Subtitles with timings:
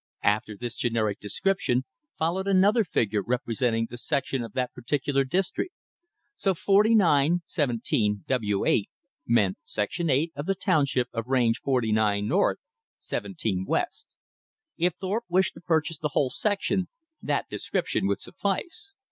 [0.23, 1.85] After this generic description
[2.17, 5.75] followed another figure representing the section of that particular district.
[6.35, 8.89] So 49 17 W 8,
[9.27, 12.57] meant section 8, of the township on range 49 north,
[12.99, 14.07] 17 west.
[14.75, 16.87] If Thorpe wished to purchase the whole section,
[17.21, 18.95] that description would suffice.